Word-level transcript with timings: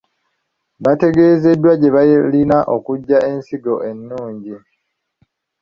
Bategezeddwa 0.83 1.71
gye 1.81 1.89
balina 1.95 2.57
okugya 2.75 3.17
ensigo 3.31 3.75
ennungi. 3.89 4.55